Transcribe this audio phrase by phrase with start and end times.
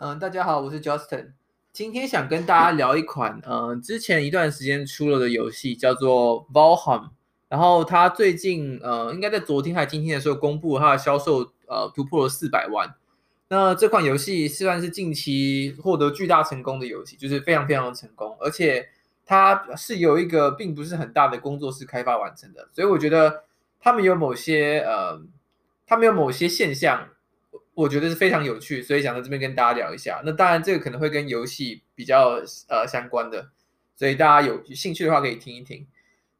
[0.00, 1.32] 嗯、大家好，我是 Justin。
[1.72, 7.08] 今天想跟大家聊一款，嗯、之前一段时间出了的游戏，叫做 Valheim。
[7.48, 12.94] 然后它最近，呃，应该在昨天还是今天的时候公布它的销售，呃，突破了四百万。
[13.48, 18.90] 那这款游戏算是近期获得巨大成功的游戏，就是非常非常的成功，而且
[19.26, 23.42] 它是由一个并不是很大的工作室开发完成的，所以我觉得
[23.80, 25.20] 他们有某些，呃，
[25.88, 27.08] 他们有某些现象。
[27.78, 30.20] 我觉得是非常有趣，所以想在这边跟大家聊一下。
[30.24, 33.50] 那当然，这个可能会跟游戏比较呃相关的，
[33.94, 35.86] 所以大家有兴趣的话可以听一听。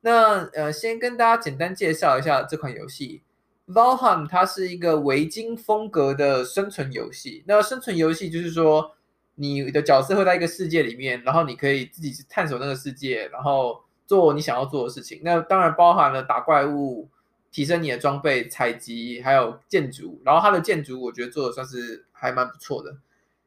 [0.01, 3.23] 那呃，先跟大家简单介绍一下这款游戏。
[3.69, 7.45] Valheim 它是一个维京风格的生存游戏。
[7.47, 8.97] 那生存游戏就是说，
[9.37, 15.21] 你的角色会在一个世界里面，然后你可以自己去探索那个世界，然后做你想要做的事情。
[15.23, 17.09] 那当然包含了打怪物。
[17.51, 22.97] 提升你的装备、采集，还有建筑，然后它的建筑我觉得做的算是还蛮不错的。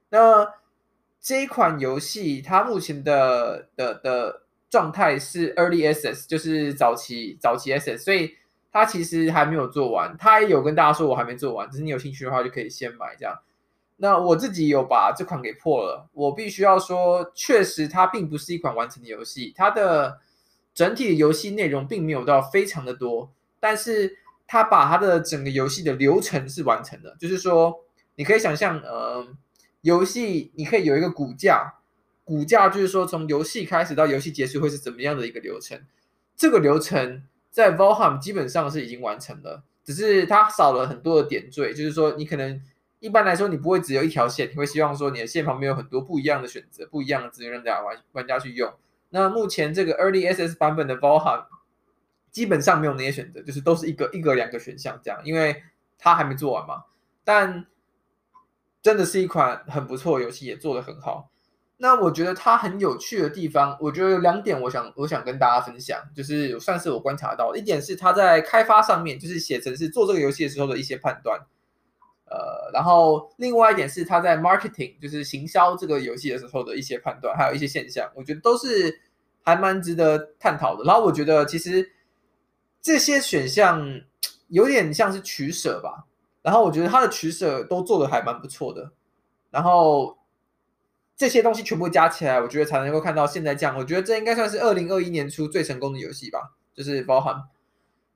[0.09, 0.47] 那
[1.21, 8.35] 这一款游戏它目前的的的状态是 Early Access，就是早期早期 Access，所以
[8.71, 10.15] 它其实还没有做完。
[10.17, 13.39] 它也有跟大家说我还没做完，只是你有兴趣的话就可以先买这样。
[13.97, 20.19] 那我自己有把这款给破了，我必须要说，确实它并不是一款完成的游戏，它的
[20.73, 23.31] 整体的游戏内容并没有到非常的多。
[23.61, 27.73] 但是他把他的整个游戏的流程是完成的，就是说，
[28.15, 29.25] 你可以想象，呃，
[29.79, 31.75] 游戏你可以有一个骨架，
[32.25, 35.79] 骨架就是说从游戏开始到游戏结束会是怎么样的一个流程。
[36.35, 42.61] 这个流程在 Valheim 基本上是已经完成了，只是它少了很多的点缀，就是说你可能
[42.99, 48.73] 一般来说你不会只有一条线，你会希望说你的线旁边有很多不一样的选择，不一样的资源让大家玩玩家去用。
[49.11, 51.45] 那目前这个 Early SS 版本的 Valheim。
[52.31, 55.61] 基本上没有那些选择，就是都是一个一个两个选项这样，因为
[55.97, 56.85] 它还没做完嘛。
[57.25, 57.67] 但
[58.81, 61.29] 真的是一款很不错的游戏，也做得很好。
[61.77, 71.39] 那我觉得它很有趣的地方，我觉得有两点，我想我想跟大家分享，就是算是我观察到一点是它在开发上面，就是写成是做这个游戏的时候的一些判断。
[72.25, 79.01] 呃，然后另外一点是它在 marketing，就是行销这个游戏的时候的一些判断，还有一些现象，我觉得都是
[79.41, 80.85] 还蛮值得探讨的。
[80.85, 81.91] 然后我觉得其实。
[82.81, 84.01] 这些选项
[84.47, 86.05] 有点像是取舍吧，
[86.41, 88.91] 然后我觉得他的取舍都做的还蛮不错的，
[89.49, 90.17] 然后
[91.15, 93.77] 这些东西全部加起来，我觉得才能够看到现在这样。
[93.77, 97.43] 我觉得这应该算是二零二一年初最成功的游戏吧，就是包含。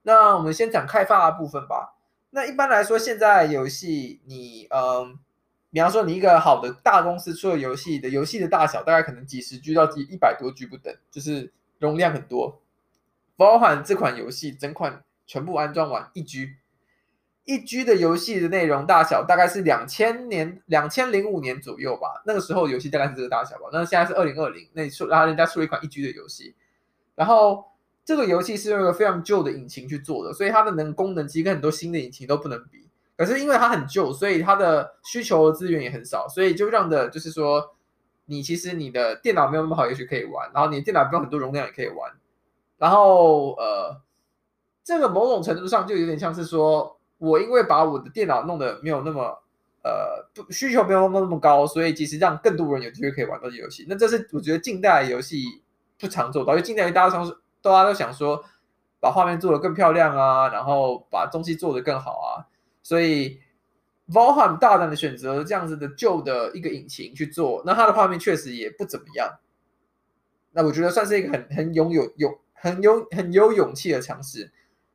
[0.01, 1.95] 那我们先讲开发的部分吧。
[2.31, 5.17] 那一般来说，现在游戏你嗯，
[5.71, 12.61] 比方说你一个好的大公司出的游戏的游戏的大小，大概可能几十 G 到几一百多 G 不等，就是容量很多。
[13.37, 16.49] 包含这款游戏整款全部安装完一 G，
[17.43, 23.69] 一 G 的游戏的内容大小大概是两千年两千零五年左右吧，那个时候游戏大概是这个大小吧。
[23.73, 26.55] 那现在是二零二零，那出然后人家出了一款一 G 的游戏，
[27.15, 27.65] 然后
[28.03, 32.87] 这个游戏是用一个非常旧的引擎去做的，所以它的能功能其实跟很多新的引擎都不能比。
[33.17, 37.75] 可是因为它很旧，所以它的需求的资源也很少，所以就让的就是说，
[38.25, 42.11] 你其实你的电脑没有那么好，也许可以玩，然后你电脑不用很多容量也可以玩。
[42.85, 43.99] 然后呃，
[44.83, 49.23] 这个某种程度上就有点像是说，我因为把我的电脑弄得没有那么
[49.83, 53.87] 呃不需求没有那么那么高，所以其实让更多人有机会可以玩到这游戏。
[53.89, 55.45] 那这是我觉得近代游戏
[55.97, 58.43] 不常做到，因为近代大家都想大家都想说
[58.99, 62.45] 把画面做得更漂亮啊，然后把东西做得更好啊，
[62.83, 63.39] 所以
[64.11, 69.39] Valve 大胆的选择这样子的旧的一个引擎去做，那它的画面确实也不怎么样。
[70.51, 72.44] 那我觉得算是一个很很拥有有。
[72.55, 74.51] 很有很有勇气的尝试，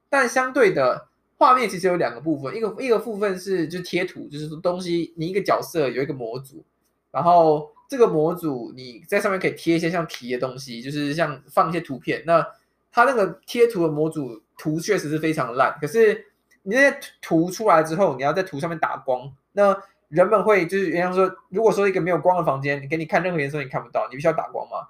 [0.09, 1.06] 但相对的
[1.38, 6.65] 画面其实有两个部分，一个一个部分是就贴图，就是说东西你一个角色有一个模组，
[7.10, 12.22] 然后这个模组你在上面可以贴一些像题的东西，就是像放一些图片。
[12.26, 12.44] 那
[12.93, 16.27] 它那个贴图的模组图确实是非常烂，可是
[16.62, 19.77] 你那些图出来之后，你要在图上面打光，那
[20.09, 24.89] 人们会就是原来说，如果说一个没有光的房间，你给你看任何颜色你看不到，你必须要打光嘛。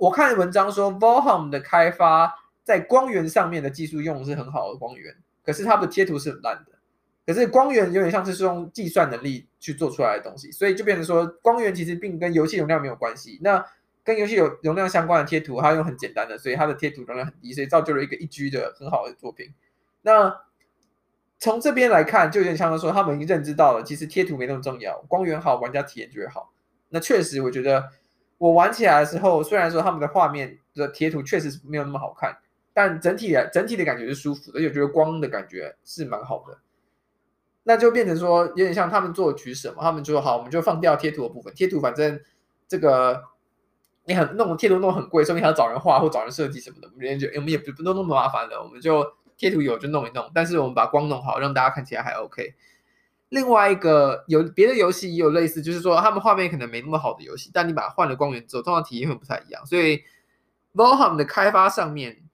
[0.00, 5.14] 我看文章说，Valheim 的开发在光源上面的技术用的是很好的光源，
[5.44, 6.72] 可是它的贴图是很烂的。
[7.26, 13.38] 可是光源有点像是用计算能力去做出来的东西，所以就变成说，光源其实并跟游戏容量没有关系。
[13.42, 13.62] 那
[14.02, 19.52] 跟游戏有容量相关的贴图，它用很简单的，所以它的贴图容量很低，所以造就了一个一 G 的很好的作品。
[20.00, 20.34] 那
[21.38, 26.50] 从这边来看，就有点像是说，他们已经认知到了，其实贴图没那么重要，光源好，玩家体验就会好。
[26.88, 27.90] 那确实，我觉得。
[28.40, 32.38] 我玩起来的时候，虽然说他们的画面的贴图确实是没有那么好看，
[32.72, 36.58] 但整体的整体的感觉是舒服的，而且我觉得光的感觉是蛮好的。
[37.64, 42.18] 那就变成说有点像他们做取舍嘛，他们就说好，我们就放掉贴图的部分，贴图反正
[42.66, 43.22] 这个
[44.06, 49.06] 你很弄贴图弄很贵，所以你还要找人画或找人设计什么的，我们就我们也不不弄那么麻烦了，我们就
[49.36, 52.54] 贴图有就弄一弄，但是我们把光弄好，让大家看起来还 OK。
[53.30, 59.64] 另外一个有别的游戏也有类似，就是说他们画面可能没那么好的游戏，但你把它换了光源之后，通常体验会不太一样。
[59.64, 60.02] 所以
[60.74, 62.24] Valheim 的开发上面，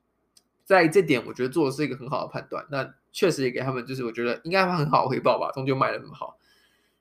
[0.64, 2.66] 在这点我觉得做的是一个很好的判断。
[2.70, 6.38] 那确实也给他们，就是我觉得应该会很好回报吧，终究卖的那么好。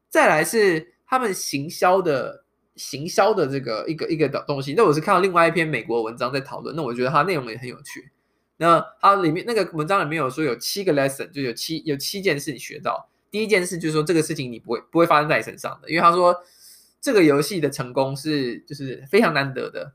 [0.09, 2.43] 再来是他们行销的
[2.75, 4.73] 行销的这个一个一个的东西。
[4.75, 8.11] 那我是看到另外一篇美国文章在讨论，那我觉得它内容也很有趣。
[8.57, 13.09] 那它里面那个文章里面有说有七个 lesson，就有七有七件事你学到。
[13.35, 16.33] 第一件事就是说，这个事情你不会不会发生在你身上的，因为他说
[17.01, 19.91] 这个游戏的成功是就是非常难得的。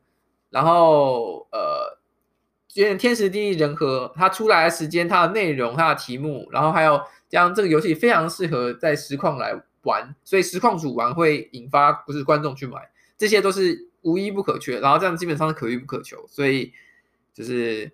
[0.50, 1.98] 然后呃，
[2.75, 7.00] 有点天时地利人和，它出来的时间、它的内容、它的题目，然后还有
[7.31, 14.78] 这样这个游戏非常适合在实况来玩，所以实况主玩会引发不是观众去买，这些都是无一不可缺。
[14.81, 16.75] 然后这样基本上是可遇不可求，所以
[17.32, 17.90] 就是。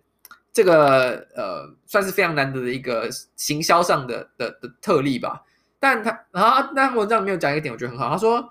[0.57, 5.45] 这个呃，算是非常难得的一个行销上的的的特例吧。
[5.79, 8.09] 但他然后那文章里面有讲一个点，我觉得很好。
[8.09, 8.51] 他说，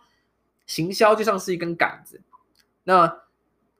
[0.68, 2.22] 行销就像是一根杆子，
[2.84, 3.12] 那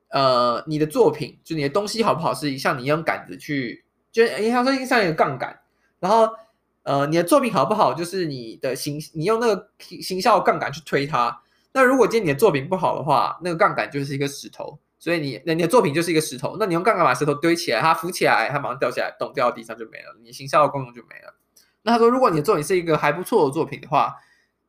[0.10, 5.60] 呃，你的作品就你的东西好不好，是像你用杆子去，就哎，他说像一个杠杆。
[6.00, 6.28] 然后
[6.82, 11.40] 呃，你的作品好不好，就是你的行，你用那个行销杠杆去推它。
[11.74, 14.80] 那如果今天你的作品不好的话，那个杠杆就是一个石头。
[15.06, 21.36] 所以你，那你的作品就是一个石头，那你用杠杆把石头堆起来，它浮起来，它马上掉下来，咚，掉到地上就没了，你行销的功能就没了。
[21.84, 24.16] 那他说，如果你的作品是一个还不错的作品的话，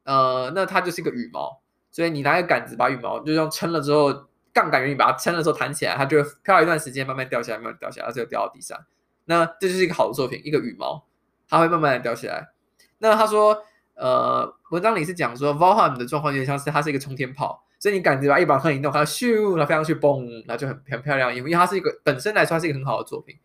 [0.05, 4.13] 呃，那它就是一个羽毛，所以你拿一个杆子把羽毛就用撑了之后，
[4.53, 8.79] 杠杆原理把它撑了之后弹起来，它就会飘一段时间，慢慢掉下来，慢慢掉下来，它就掉到地上。
[9.25, 11.03] 那这就是一个好的作品，一个羽毛，
[11.49, 12.51] 它会慢慢的掉下来。
[12.99, 17.66] 那他说，呃，文章里是讲说，Valheim 的状况有点像是它是一个冲天炮。
[17.87, 21.33] 所以你感觉吧，一把横移动，它咻，然后飞上去，嘣，那就很很漂亮。
[21.33, 23.39] 因为它是一个本身来说，它是一个很好的作品。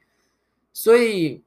[0.74, 1.44] 所以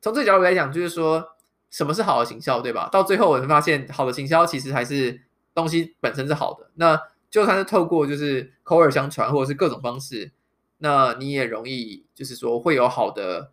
[0.00, 1.30] 从这个角度来讲，就是说
[1.68, 2.88] 什么是好的行销，对吧？
[2.92, 5.20] 到最后我们发现，好的行销其实还是
[5.52, 6.70] 东西本身是好的。
[6.76, 6.96] 那
[7.28, 10.30] 就算是透过就是口耳相传，或者是各种方式，
[10.76, 13.50] 那你也容易就是说会有好的，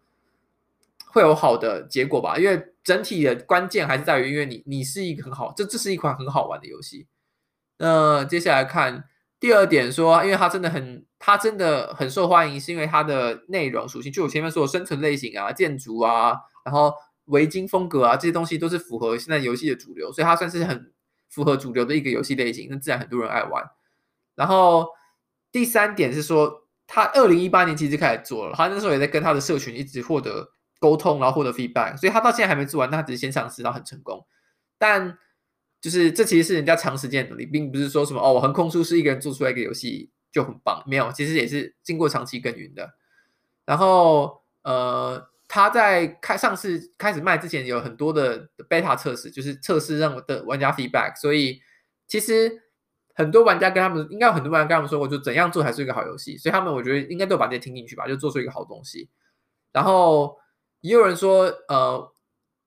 [1.07, 2.37] 会有好的结果吧。
[2.37, 7.07] 因为整体的关键还是在于，因为你你是一个很好，这这是一款很好玩的游戏。
[7.77, 9.03] 那接下来看
[9.39, 16.93] 第二点，说，因为它真的很，它真的很受欢迎，是因为它的内容属性，就我前面说的生存类型啊、建筑啊，然后
[17.25, 20.93] 维京风格啊这些东西都是符合现在游戏的主流，所以它算是很
[21.29, 23.63] 符合主流的一个游戏类型，那自然很多人爱玩。
[24.35, 24.87] 然后
[25.51, 30.49] 第三点是说，他二零一八年其实开始做了，他那时候也在跟他的社群一直获得
[30.79, 34.25] 沟通，然后获得 feedback，所以他到现在还没做完，但他只是先尝试到很成功，
[34.77, 35.17] 但。
[35.85, 42.95] 就是这其实是人家长时间努力，并不是说什么哦，我横空出世一个人做出来一个游戏就很棒，没有，其实也是经过长期耕耘的。
[43.65, 51.61] 然后呃，他在开上市开始卖之前有很多的 beta 测试，就是测试让我的玩家 feedback，所以
[52.07, 52.63] 其实
[53.13, 59.07] 很多玩家跟他们应该有很多玩家跟他们说过，就怎样做才是一个好游戏，所以他们我觉得应该都把这些听进去吧，就做出一个好东西。
[59.71, 60.35] 然后
[60.81, 62.11] 也有人说呃。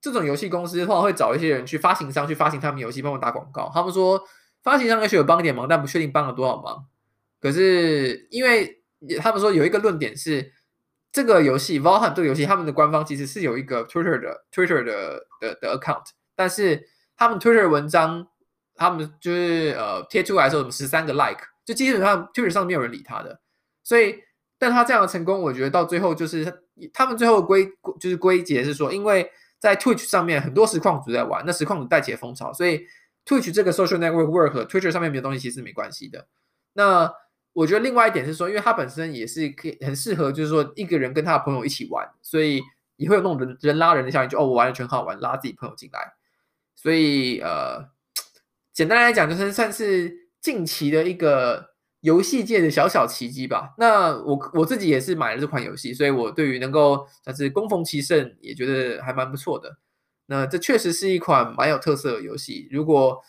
[0.08, 3.70] 这种游戏公司的话，会找一些人去发行商去发行他们游戏，帮我打广告。
[3.72, 4.22] 他们说
[4.62, 6.86] 发行商也许有帮一点忙，但不确定帮了多少忙。
[7.40, 8.82] 可是因为
[9.20, 10.52] 他们说有一个论点是，
[11.12, 18.26] 这个游戏《Valheim》这个游戏，他们的官方其实是有一个 Twitter 的 Twitter 的的的 account，但是他们 Twitter 文章，
[18.74, 23.40] 他们就是呃贴出来的时候，有十三个 like，就基本上 Twitter 上没有人理他的。
[23.84, 24.16] 所以，
[24.58, 26.62] 但他这样的成功，我觉得到最后就是
[26.92, 29.30] 他们最后归就是归结是说，因为。
[29.58, 32.86] 在 Twitch 上面，很多实况主在玩，那实况主带起了风潮，所以
[33.24, 36.26] Twitch 这个 social network work 和 Twitter 上面没有东西其实没关系的。
[36.74, 37.12] 那
[37.52, 42.62] 我觉得另外一点是说，因为它本身也是可以很适合，就是说一个人跟他的朋友一起玩，所以
[42.96, 46.14] 也会有那种人人拉人的效应，就哦，我玩的全好玩，拉自己朋友进来。
[46.76, 47.88] 所以呃，
[48.72, 51.77] 简单来讲，就是算是近期的一个。
[52.00, 53.74] 游戏界的小小奇迹吧。
[53.78, 59.78] 那我我自己也是买了这款游戏，所以我对于能够算是攻逢其胜，也觉得还蛮不错的。
[60.26, 62.68] 那这确实是一款蛮有特色的游戏。
[62.70, 63.20] 如果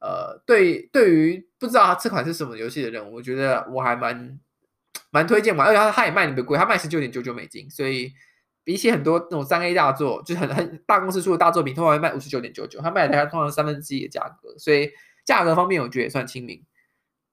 [0.00, 4.40] 呃对对于不知道这款是什么游戏的人，我觉得我还蛮
[5.10, 5.68] 蛮推荐玩。
[5.68, 8.12] 而且它它也卖的不贵，它卖十九点九九美金，所以
[8.64, 14.90] 比起很多那种三 A 大作，就是很很大公司出的大作品，通常会卖五十九点九九，它卖的还通常三分之一的价格，所以
[15.24, 16.64] 价格方面我觉得也算亲民。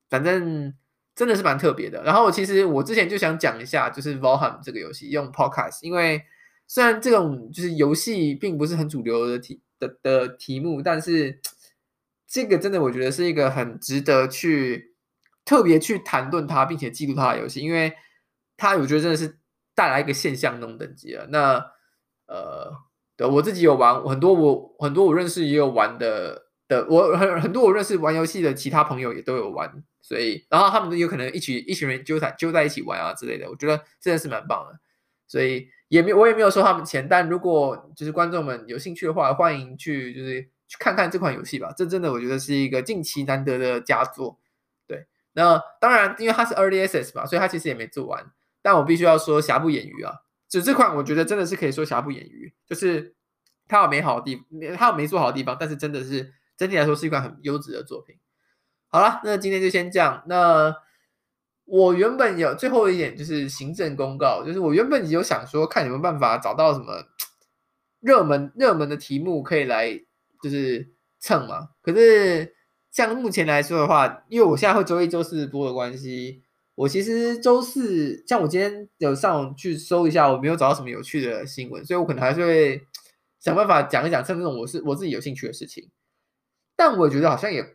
[0.10, 0.74] 反正
[1.16, 2.04] 真的是蛮特别的。
[2.04, 6.24] 然后其实我之前就想讲一下，就是 Valheim 这个游戏用 Podcast，因为
[6.68, 11.40] 虽然这种就是游戏并不是很主流的题的的题目，但是
[12.28, 14.96] 这个真的我觉得是一个很值得去
[15.46, 17.94] 特别去谈论它，并且记录它的游戏，因为
[18.58, 19.38] 它我觉得真的是
[19.74, 21.28] 带来一个现象那种等级了。
[21.28, 21.66] 那
[22.26, 22.74] 呃，
[23.16, 34.80] 对我自己有玩很多我，我很多我认识也有玩的的，我很很多我认识玩游戏的其他朋友也都有玩，所以然后他们都有可能一起一群人揪在揪在一起玩啊之类的，我觉得真的是蛮棒的，
[35.28, 35.70] 所以。
[35.90, 41.74] 也没我也没有收他们钱，但如果就是观众们有兴趣的话，欢迎去就是去看看这款游戏吧。
[41.78, 44.38] 这真的我觉得是一个近期难得的佳作。
[44.86, 48.22] 对，那当然因为它是 Early Access 嘛，所以它其实也没做完。
[48.62, 50.14] 但我必须要说瑕不掩瑜啊，
[50.50, 53.16] 就这款我觉得真的是可以说瑕不掩瑜，就是
[53.70, 54.44] 它有美好的地，
[54.76, 58.18] 它有没做好的地方，但是真的是整体来说是一款很优质的作品。
[58.88, 60.24] 好了，那今天就先这样。
[60.28, 60.76] 那。
[61.70, 67.04] 我原本有最后一点就是行政公告，就是我原本有想说看有没有办法找到什么
[68.00, 69.94] 热门热门的题目可以来
[70.42, 71.72] 就是蹭嘛。
[71.82, 72.56] 可是
[72.90, 76.42] 像目前来说的话，因为我现在会周一周四播的关系，
[76.76, 82.82] 我其实周四像我今天有上网去搜一下，我没有找到什么有趣的新闻，所以我可能还是会
[83.42, 85.90] 想办法讲一讲像这种我是我自己有兴趣的事情。
[86.78, 87.66] 但我觉得好像也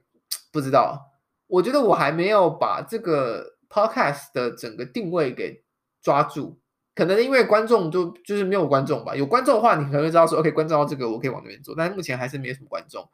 [0.51, 1.11] 不知道，
[1.49, 3.53] 我觉得我还没有把这个。
[3.73, 5.65] Podcast 的整个定位给
[6.03, 6.59] 抓住，
[6.95, 9.17] 可能因为观众就就是没有观众吧。
[9.17, 11.75] 有观众的话，你可能会知道说，OK，观众到这个我可以往那边做。
[11.75, 13.09] 但是目前还是没有什么观众。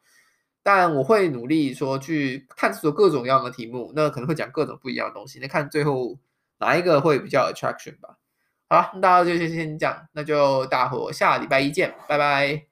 [0.61, 5.39] 但我会努力说去探索各种各样的题目，那可能会讲各种不一样的东西。
[5.39, 6.19] 那看最后
[6.57, 8.17] 哪一个会比较 attraction 吧。
[8.67, 12.68] 好，那大家就先先讲，那就大伙下礼拜一见，拜拜。